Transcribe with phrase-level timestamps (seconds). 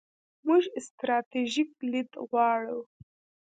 [0.45, 2.79] موږ ستراتیژیک لید غواړو.